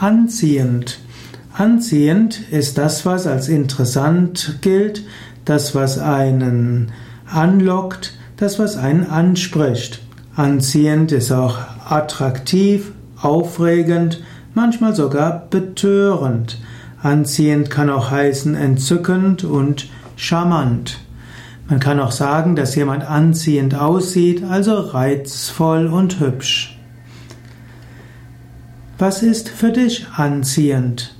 [0.00, 0.98] Anziehend.
[1.52, 5.04] Anziehend ist das, was als interessant gilt,
[5.44, 6.90] das, was einen
[7.30, 10.00] anlockt, das, was einen anspricht.
[10.34, 14.22] Anziehend ist auch attraktiv, aufregend,
[14.54, 16.58] manchmal sogar betörend.
[17.02, 21.00] Anziehend kann auch heißen entzückend und charmant.
[21.68, 26.79] Man kann auch sagen, dass jemand anziehend aussieht, also reizvoll und hübsch.
[29.00, 31.14] Was ist für dich anziehend?